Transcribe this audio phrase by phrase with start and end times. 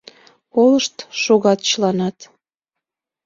[0.53, 2.17] Колышт шогат чыланат...